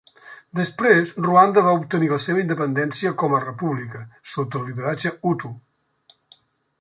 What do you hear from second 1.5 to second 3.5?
va obtenir la seva independència com a